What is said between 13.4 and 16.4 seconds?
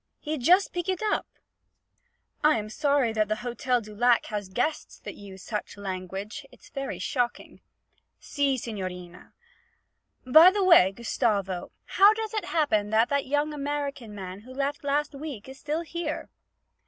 American man who left last week is still here?'